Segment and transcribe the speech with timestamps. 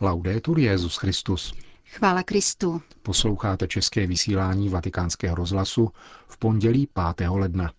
[0.00, 1.54] Laudetur Jezus Christus.
[1.86, 2.82] Chvála Kristu.
[3.02, 5.90] Posloucháte české vysílání Vatikánského rozhlasu
[6.26, 7.28] v pondělí 5.
[7.28, 7.72] ledna.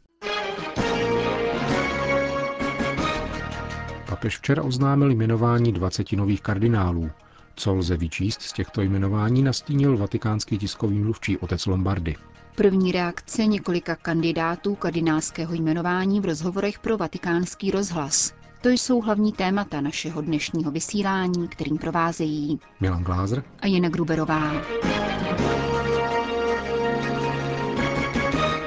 [4.09, 7.11] Papež včera oznámil jmenování 20 nových kardinálů.
[7.55, 12.15] Co lze vyčíst z těchto jmenování, nastínil vatikánský tiskový mluvčí otec Lombardy.
[12.55, 18.33] První reakce několika kandidátů kardinálského jmenování v rozhovorech pro vatikánský rozhlas.
[18.65, 24.51] To jsou hlavní témata našeho dnešního vysílání, kterým provázejí Milan Glázer a Jena Gruberová.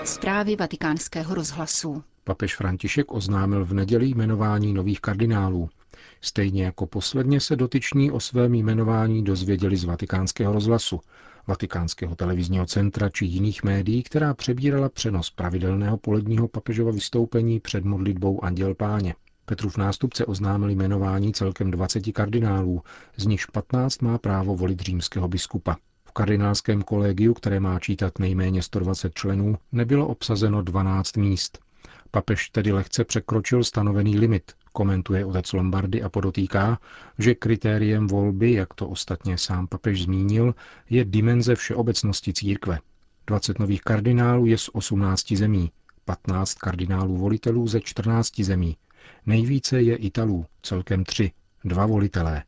[0.05, 2.02] Zprávy vatikánského rozhlasu.
[2.24, 5.69] Papež František oznámil v neděli jmenování nových kardinálů.
[6.21, 11.01] Stejně jako posledně se dotyční o svém jmenování dozvěděli z vatikánského rozhlasu,
[11.46, 18.45] vatikánského televizního centra či jiných médií, která přebírala přenos pravidelného poledního papežova vystoupení před modlitbou
[18.45, 19.15] Anděl Páně.
[19.48, 22.83] Petrův nástupce oznámil jmenování celkem 20 kardinálů,
[23.16, 25.77] z nichž 15 má právo volit římského biskupa.
[26.05, 31.59] V kardinálském kolegiu, které má čítat nejméně 120 členů, nebylo obsazeno 12 míst.
[32.10, 36.79] Papež tedy lehce překročil stanovený limit, komentuje otec Lombardy a podotýká,
[37.19, 40.54] že kritériem volby, jak to ostatně sám papež zmínil,
[40.91, 42.79] je dimenze všeobecnosti církve.
[43.26, 45.71] 20 nových kardinálů je z 18 zemí,
[46.04, 48.76] 15 kardinálů volitelů ze 14 zemí,
[49.26, 51.32] Nejvíce je Italů, celkem tři,
[51.64, 52.42] dva volitelé.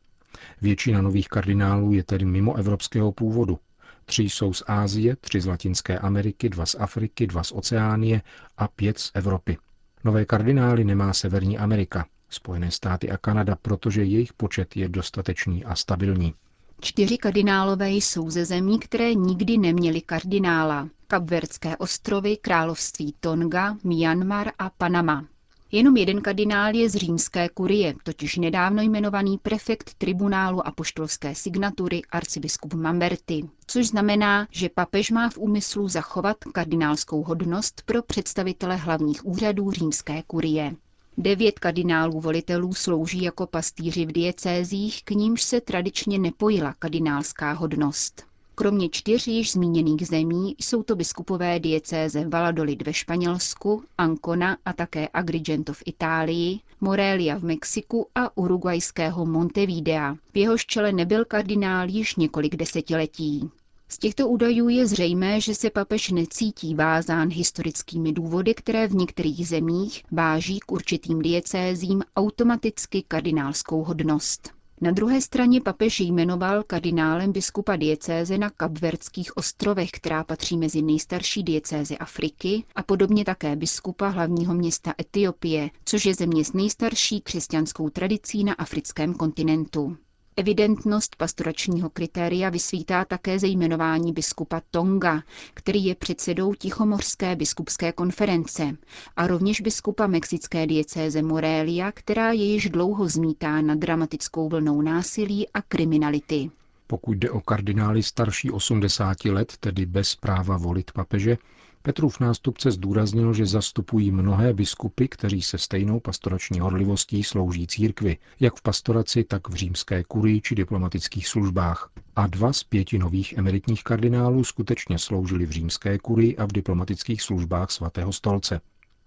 [0.61, 3.59] Většina nových kardinálů je tedy mimo evropského původu.
[4.05, 8.21] Tři jsou z Ázie, tři z Latinské Ameriky, dva z Afriky, dva z Oceánie
[8.57, 9.57] a pět z Evropy.
[10.03, 15.75] Nové kardinály nemá Severní Amerika, Spojené státy a Kanada, protože jejich počet je dostatečný a
[15.75, 16.33] stabilní.
[16.81, 20.89] Čtyři kardinálové jsou ze zemí, které nikdy neměly kardinála.
[21.07, 25.25] Kapverdské ostrovy, království Tonga, Myanmar a Panama.
[25.73, 32.73] Jenom jeden kardinál je z římské kurie, totiž nedávno jmenovaný prefekt tribunálu apoštolské signatury arcibiskup
[32.73, 39.71] Mamberti, což znamená, že papež má v úmyslu zachovat kardinálskou hodnost pro představitele hlavních úřadů
[39.71, 40.75] římské kurie.
[41.17, 48.30] Devět kardinálů volitelů slouží jako pastýři v diecézích, k nímž se tradičně nepojila kardinálská hodnost.
[48.61, 55.07] Kromě čtyř již zmíněných zemí jsou to biskupové diecéze Valladolid ve Španělsku, Ancona a také
[55.13, 60.15] Agrigento v Itálii, Morelia v Mexiku a uruguajského Montevidea.
[60.33, 63.49] V jehož čele nebyl kardinál již několik desetiletí.
[63.89, 69.47] Z těchto údajů je zřejmé, že se papež necítí vázán historickými důvody, které v některých
[69.47, 74.60] zemích váží k určitým diecézím automaticky kardinálskou hodnost.
[74.83, 81.43] Na druhé straně papež jmenoval kardinálem biskupa diecéze na Kapverdských ostrovech, která patří mezi nejstarší
[81.43, 87.89] diecézy Afriky, a podobně také biskupa hlavního města Etiopie, což je země s nejstarší křesťanskou
[87.89, 89.97] tradicí na africkém kontinentu.
[90.41, 98.75] Evidentnost pastoračního kritéria vysvítá také ze jmenování biskupa Tonga, který je předsedou Tichomorské biskupské konference,
[99.15, 105.61] a rovněž biskupa mexické diecéze Morelia, která je již dlouho zmítána dramatickou vlnou násilí a
[105.61, 106.49] kriminality.
[106.87, 111.37] Pokud jde o kardinály starší 80 let, tedy bez práva volit papeže,
[111.83, 118.55] Petrův nástupce zdůraznil, že zastupují mnohé biskupy, kteří se stejnou pastorační horlivostí slouží církvi, jak
[118.55, 121.89] v pastoraci, tak v římské kurii či diplomatických službách.
[122.15, 127.21] A dva z pěti nových emeritních kardinálů skutečně sloužili v římské kurii a v diplomatických
[127.21, 128.61] službách svatého stolce.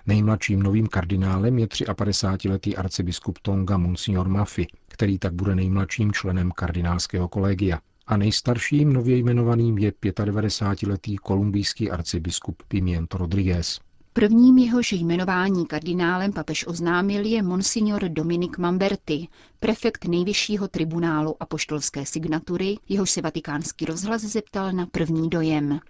[0.07, 7.29] Nejmladším novým kardinálem je 53-letý arcibiskup Tonga Monsignor Mafi, který tak bude nejmladším členem kardinálského
[7.29, 13.81] kolegia a nejstarším nově jmenovaným je 95-letý kolumbijský arcibiskup Pimiento Rodriguez.
[14.13, 19.29] Prvním jehož jmenování kardinálem papež oznámil je monsignor Dominik Mamberti,
[19.61, 25.81] prefekt nejvyššího tribunálu apoštolské signatury, jehož se vatikánský rozhlas zeptal na první dojem.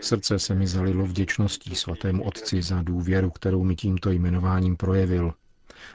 [0.00, 5.32] Srdce se mi zalilo vděčností svatému otci za důvěru, kterou mi tímto jmenováním projevil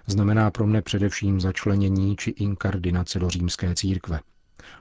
[0.08, 4.20] znamená pro mne především začlenění či inkardinace do římské církve.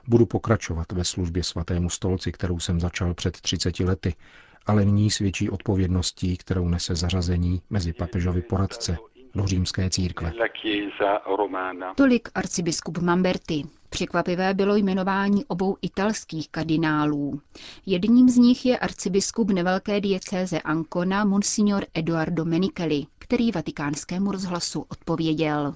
[0.07, 4.15] Budu pokračovat ve službě svatému stolci, kterou jsem začal před 30 lety,
[4.65, 8.97] ale nyní svědčí odpovědností, kterou nese zařazení mezi papežovi poradce
[9.35, 10.31] do římské církve.
[11.95, 13.63] Tolik arcibiskup Mamberti.
[13.89, 17.41] Překvapivé bylo jmenování obou italských kardinálů.
[17.85, 25.73] Jedním z nich je arcibiskup nevelké diecéze Ancona Monsignor Eduardo Menichelli, který vatikánskému rozhlasu odpověděl.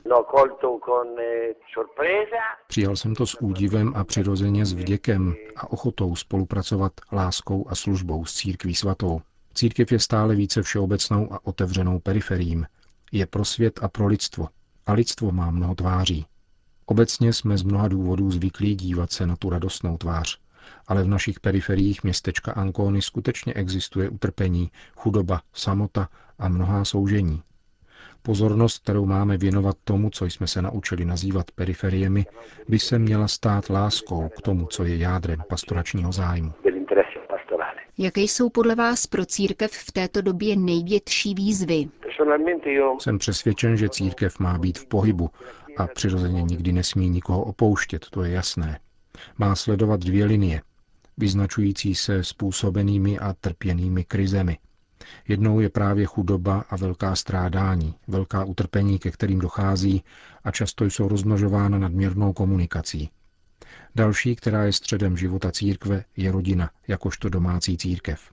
[2.67, 8.25] Přijal jsem to s údivem a přirozeně s vděkem a ochotou spolupracovat láskou a službou
[8.25, 9.21] s církví svatou.
[9.53, 12.65] Církev je stále více všeobecnou a otevřenou periferím.
[13.11, 14.47] Je pro svět a pro lidstvo.
[14.85, 16.25] A lidstvo má mnoho tváří.
[16.85, 20.39] Obecně jsme z mnoha důvodů zvyklí dívat se na tu radostnou tvář,
[20.87, 26.09] ale v našich periferiích městečka Ancony skutečně existuje utrpení, chudoba, samota
[26.39, 27.41] a mnohá soužení.
[28.21, 32.25] Pozornost, kterou máme věnovat tomu, co jsme se naučili nazývat periferiemi,
[32.67, 36.53] by se měla stát láskou k tomu, co je jádrem pastoračního zájmu.
[37.97, 41.89] Jaké jsou podle vás pro církev v této době největší výzvy?
[42.99, 45.29] Jsem přesvědčen, že církev má být v pohybu
[45.77, 48.79] a přirozeně nikdy nesmí nikoho opouštět, to je jasné.
[49.37, 50.61] Má sledovat dvě linie,
[51.17, 54.57] vyznačující se způsobenými a trpěnými krizemi.
[55.27, 60.03] Jednou je právě chudoba a velká strádání, velká utrpení, ke kterým dochází
[60.43, 63.09] a často jsou rozmnožována nadměrnou komunikací.
[63.95, 68.31] Další, která je středem života církve, je rodina, jakožto domácí církev.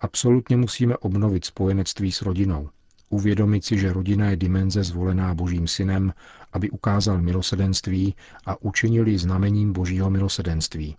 [0.00, 2.70] Absolutně musíme obnovit spojenectví s rodinou.
[3.12, 6.12] Uvědomit si, že rodina je dimenze zvolená Božím synem,
[6.52, 8.14] aby ukázal milosedenství
[8.46, 10.96] a učinil ji znamením Božího milosedenství.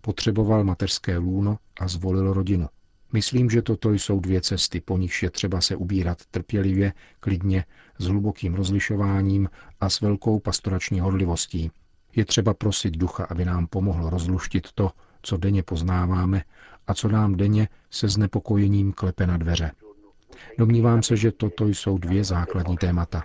[0.00, 2.68] Potřeboval mateřské lůno a zvolil rodinu.
[3.12, 7.64] Myslím, že toto jsou dvě cesty, po nichž je třeba se ubírat trpělivě, klidně,
[7.98, 9.48] s hlubokým rozlišováním
[9.80, 11.70] a s velkou pastorační hodlivostí.
[12.16, 14.90] Je třeba prosit ducha, aby nám pomohl rozluštit to,
[15.22, 16.42] co denně poznáváme
[16.86, 19.70] a co nám denně se znepokojením klepe na dveře.
[20.58, 23.22] Domnívám se, že toto jsou dvě základní témata.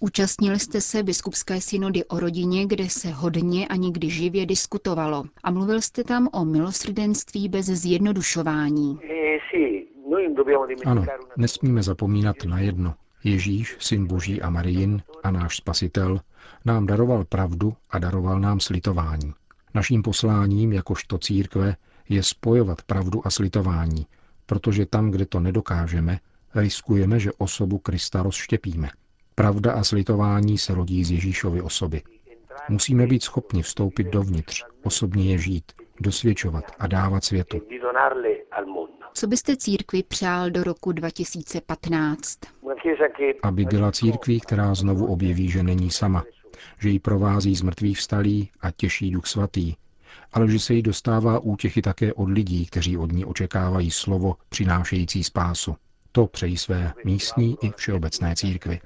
[0.00, 5.24] Účastnil jste se biskupské synody o rodině, kde se hodně a nikdy živě diskutovalo.
[5.44, 8.98] A mluvil jste tam o milosrdenství bez zjednodušování.
[10.84, 11.04] Ano,
[11.36, 12.94] nesmíme zapomínat na jedno.
[13.24, 16.20] Ježíš, syn Boží a Marijin a náš spasitel,
[16.64, 19.32] nám daroval pravdu a daroval nám slitování.
[19.74, 21.76] Naším posláním, jakožto církve,
[22.08, 24.06] je spojovat pravdu a slitování,
[24.46, 26.18] protože tam, kde to nedokážeme,
[26.54, 28.88] riskujeme, že osobu Krista rozštěpíme.
[29.34, 32.02] Pravda a slitování se rodí z Ježíšovy osoby.
[32.68, 37.60] Musíme být schopni vstoupit dovnitř, osobně je žít, dosvědčovat a dávat světu.
[39.14, 42.38] Co byste církvi přál do roku 2015?
[43.42, 46.24] Aby byla církví, která znovu objeví, že není sama,
[46.78, 49.74] že ji provází z mrtvých vstalí a těší duch svatý,
[50.32, 55.24] ale že se jí dostává útěchy také od lidí, kteří od ní očekávají slovo přinášející
[55.24, 55.76] spásu.
[56.12, 58.80] To přejí své místní i všeobecné církvy.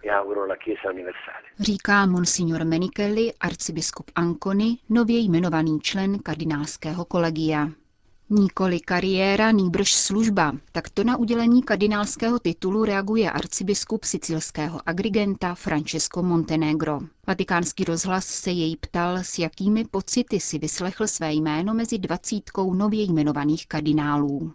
[1.60, 7.68] Říká monsignor Menikeli, arcibiskup Ancony, nově jmenovaný člen kardinálského kolegia.
[8.30, 10.52] Nikoli kariéra, nýbrž služba.
[10.72, 17.00] Takto na udělení kardinálského titulu reaguje arcibiskup sicilského agrigenta Francesco Montenegro.
[17.26, 23.02] Vatikánský rozhlas se jej ptal, s jakými pocity si vyslechl své jméno mezi dvacítkou nově
[23.02, 24.52] jmenovaných kardinálů.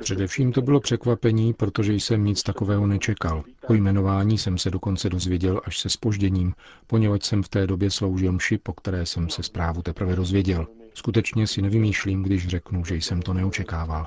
[0.00, 3.44] Především to bylo překvapení, protože jsem nic takového nečekal.
[3.68, 6.52] O jmenování jsem se dokonce dozvěděl až se spožděním,
[6.86, 10.66] poněvadž jsem v té době sloužil mši, po které jsem se zprávu teprve dozvěděl.
[10.94, 14.06] Skutečně si nevymýšlím, když řeknu, že jsem to neočekával.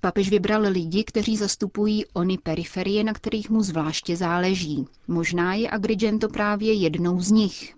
[0.00, 4.86] Papež vybral lidi, kteří zastupují ony periferie, na kterých mu zvláště záleží.
[5.08, 7.74] Možná je Agrigento právě jednou z nich.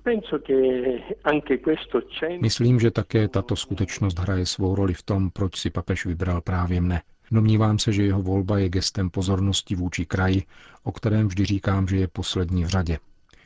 [2.41, 6.81] Myslím, že také tato skutečnost hraje svou roli v tom, proč si papež vybral právě
[6.81, 7.03] mne.
[7.31, 10.43] Domnívám se, že jeho volba je gestem pozornosti vůči kraji,
[10.83, 12.99] o kterém vždy říkám, že je poslední v řadě.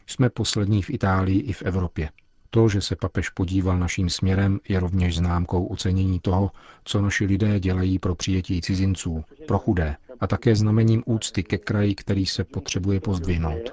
[0.07, 2.09] Jsme poslední v Itálii i v Evropě.
[2.51, 6.51] To, že se papež podíval naším směrem, je rovněž známkou ocenění toho,
[6.85, 11.95] co naši lidé dělají pro přijetí cizinců, pro chudé, a také znamením úcty ke kraji,
[11.95, 13.73] který se potřebuje pozdvihnout.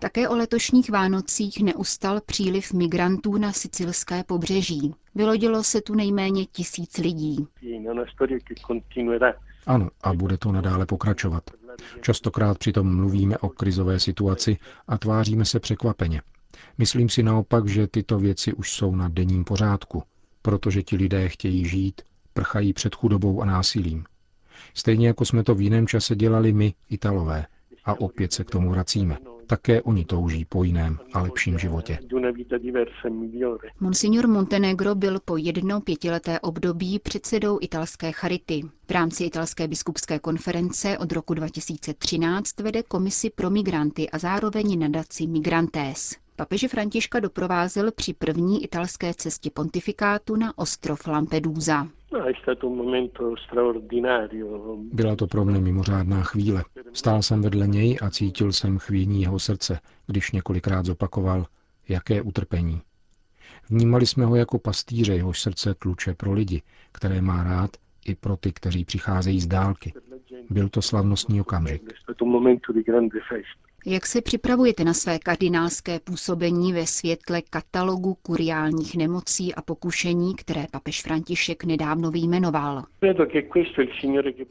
[0.00, 4.94] Také o letošních Vánocích neustal příliv migrantů na sicilské pobřeží.
[5.14, 7.46] Vylodilo se tu nejméně tisíc lidí.
[9.66, 11.50] Ano, a bude to nadále pokračovat.
[12.00, 14.56] Častokrát přitom mluvíme o krizové situaci
[14.88, 16.22] a tváříme se překvapeně.
[16.78, 20.02] Myslím si naopak, že tyto věci už jsou na denním pořádku,
[20.42, 24.04] protože ti lidé chtějí žít, prchají před chudobou a násilím.
[24.74, 27.46] Stejně jako jsme to v jiném čase dělali my, Italové,
[27.84, 29.18] a opět se k tomu vracíme.
[29.46, 31.98] Také oni touží po jiném a lepším životě.
[33.80, 38.62] Monsignor Montenegro byl po jedno pětileté období předsedou italské charity.
[38.88, 45.26] V rámci italské biskupské konference od roku 2013 vede komisi pro migranty a zároveň nadaci
[45.26, 46.25] Migrantes.
[46.36, 51.88] Papeže Františka doprovázel při první italské cestě pontifikátu na ostrov Lampedusa.
[54.92, 56.64] Byla to pro mě mimořádná chvíle.
[56.92, 61.46] Stál jsem vedle něj a cítil jsem chvíní jeho srdce, když několikrát zopakoval,
[61.88, 62.82] jaké utrpení.
[63.70, 66.62] Vnímali jsme ho jako pastýře, jehož srdce tluče pro lidi,
[66.92, 67.70] které má rád,
[68.06, 69.92] i pro ty, kteří přicházejí z dálky.
[70.50, 71.82] Byl to slavnostní okamžik.
[73.88, 80.66] Jak se připravujete na své kardinálské působení ve světle katalogu kuriálních nemocí a pokušení, které
[80.70, 82.84] papež František nedávno vyjmenoval?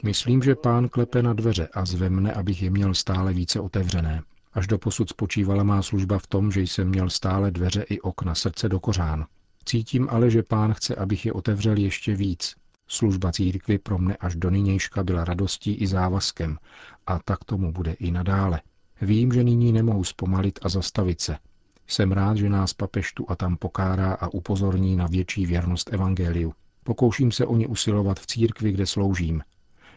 [0.04, 4.22] Myslím, že pán klepe na dveře a zve mne, abych je měl stále více otevřené.
[4.52, 8.34] Až do posud spočívala má služba v tom, že jsem měl stále dveře i okna
[8.34, 9.26] srdce do kořán.
[9.64, 12.54] Cítím ale, že pán chce, abych je otevřel ještě víc.
[12.88, 16.58] Služba církvy pro mne až do nynějška byla radostí i závazkem
[17.06, 18.60] a tak tomu bude i nadále.
[19.00, 21.38] Vím, že nyní nemohu zpomalit a zastavit se.
[21.86, 26.54] Jsem rád, že nás papež tu a tam pokárá a upozorní na větší věrnost evangeliu.
[26.84, 29.42] Pokouším se o ně usilovat v církvi, kde sloužím.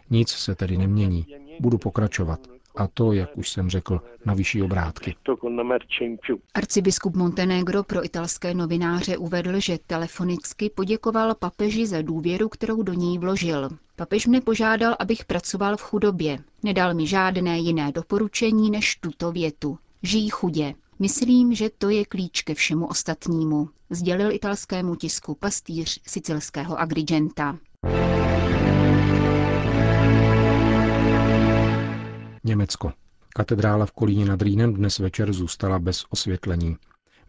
[0.10, 1.26] Nic se tedy nemění.
[1.60, 2.59] Budu pokračovat.
[2.76, 5.16] A to, jak už jsem řekl, na vyšší obrátky.
[6.54, 13.20] Arcibiskup Montenegro pro italské novináře uvedl, že telefonicky poděkoval papeži za důvěru, kterou do ní
[13.20, 13.70] vložil.
[13.96, 16.40] Papež mne požádal, abych pracoval v chudobě.
[16.64, 19.78] Nedal mi žádné jiné doporučení než tuto větu.
[20.04, 20.74] Žijí chudě.
[21.00, 27.58] Myslím, že to je klíč ke všemu ostatnímu, sdělil italskému tisku pastýř sicilského Agrigenta.
[32.44, 32.92] Německo.
[33.36, 36.78] Katedrála v Kolíně nad Rýnem dnes večer zůstala bez osvětlení.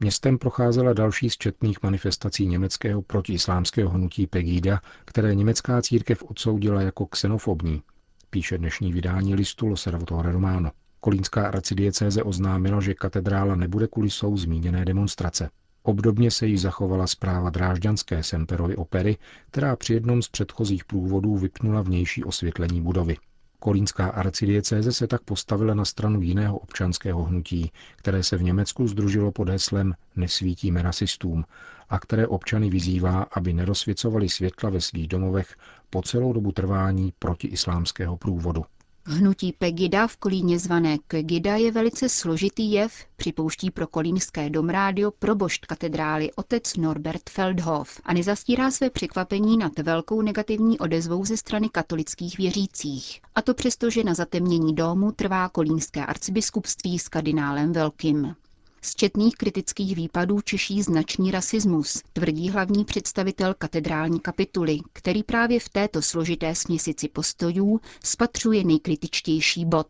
[0.00, 7.06] Městem procházela další z četných manifestací německého protiislámského hnutí Pegida, které německá církev odsoudila jako
[7.06, 7.82] xenofobní,
[8.30, 10.70] píše dnešní vydání listu L'Osservatore Romano.
[11.00, 15.50] Kolínská arcidiecéze oznámila, že katedrála nebude kulisou zmíněné demonstrace.
[15.82, 19.16] Obdobně se jí zachovala zpráva drážďanské Semperovy opery,
[19.50, 23.16] která při jednom z předchozích průvodů vypnula vnější osvětlení budovy.
[23.62, 29.32] Kolínská arcidiecéze se tak postavila na stranu jiného občanského hnutí, které se v Německu združilo
[29.32, 31.44] pod heslem Nesvítíme rasistům
[31.88, 35.56] a které občany vyzývá, aby nerozsvěcovali světla ve svých domovech
[35.90, 38.64] po celou dobu trvání protiislámského průvodu.
[39.04, 45.66] Hnutí Pegida v Kolíně zvané Kegida je velice složitý jev, připouští pro kolínské domrádio probošt
[45.66, 52.38] katedrály otec Norbert Feldhof a nezastírá své překvapení nad velkou negativní odezvou ze strany katolických
[52.38, 53.20] věřících.
[53.34, 58.34] A to přesto, že na zatemnění domu trvá kolínské arcibiskupství s kardinálem Velkým.
[58.82, 65.68] Z četných kritických výpadů češí značný rasismus, tvrdí hlavní představitel katedrální kapituly, který právě v
[65.68, 69.88] této složité směsici postojů spatřuje nejkritičtější bod.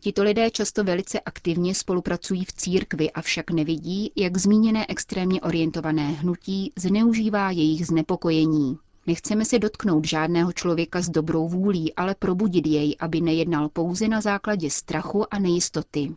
[0.00, 6.72] Tito lidé často velice aktivně spolupracují v církvi, avšak nevidí, jak zmíněné extrémně orientované hnutí
[6.76, 8.78] zneužívá jejich znepokojení.
[9.06, 14.20] Nechceme se dotknout žádného člověka s dobrou vůlí, ale probudit jej, aby nejednal pouze na
[14.20, 16.14] základě strachu a nejistoty.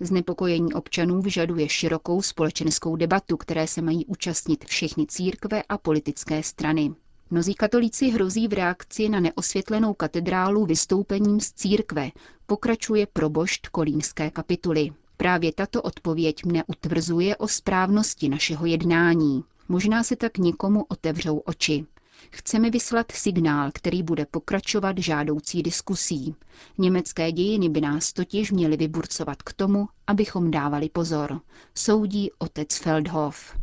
[0.00, 6.94] Znepokojení občanů vyžaduje širokou společenskou debatu, které se mají účastnit všechny církve a politické strany.
[7.30, 12.10] Mnozí katolíci hrozí v reakci na neosvětlenou katedrálu vystoupením z církve,
[12.46, 14.90] pokračuje probošt kolínské kapituly.
[15.16, 19.44] Právě tato odpověď mne utvrzuje o správnosti našeho jednání.
[19.68, 21.86] Možná se tak někomu otevřou oči.
[22.30, 26.34] Chceme vyslat signál, který bude pokračovat žádoucí diskusí.
[26.78, 31.40] Německé dějiny by nás totiž měly vyburcovat k tomu, abychom dávali pozor.
[31.74, 33.56] Soudí otec Feldhof.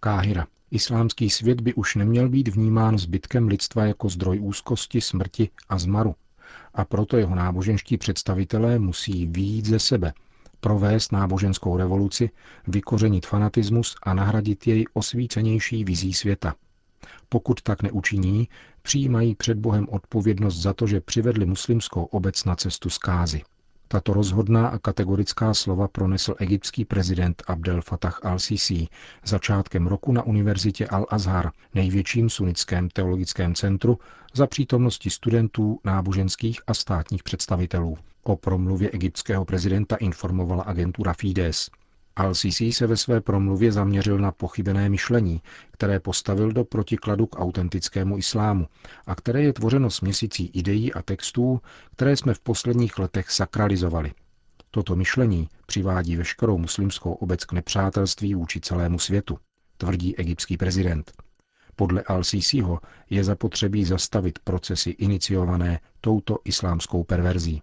[0.00, 0.46] Káhira.
[0.70, 6.14] Islámský svět by už neměl být vnímán zbytkem lidstva jako zdroj úzkosti, smrti a zmaru.
[6.74, 10.12] A proto jeho náboženští představitelé musí výjít ze sebe–
[10.60, 12.30] provést náboženskou revoluci,
[12.66, 16.54] vykořenit fanatismus a nahradit jej osvícenější vizí světa.
[17.28, 18.48] Pokud tak neučiní,
[18.82, 23.42] přijímají před Bohem odpovědnost za to, že přivedli muslimskou obec na cestu zkázy.
[23.90, 28.86] Tato rozhodná a kategorická slova pronesl egyptský prezident Abdel Fattah al-Sisi
[29.24, 33.98] začátkem roku na univerzitě Al-Azhar, největším sunnickém teologickém centru,
[34.34, 37.98] za přítomnosti studentů, náboženských a státních představitelů.
[38.22, 41.70] O promluvě egyptského prezidenta informovala agentura Fides.
[42.18, 48.18] Al-Sisi se ve své promluvě zaměřil na pochybené myšlení, které postavil do protikladu k autentickému
[48.18, 48.66] islámu
[49.06, 51.60] a které je tvořeno směsicí ideí a textů,
[51.96, 54.12] které jsme v posledních letech sakralizovali.
[54.70, 59.38] Toto myšlení přivádí veškerou muslimskou obec k nepřátelství vůči celému světu,
[59.76, 61.12] tvrdí egyptský prezident.
[61.76, 62.78] Podle Al-Sisiho
[63.10, 67.62] je zapotřebí zastavit procesy iniciované touto islámskou perverzí.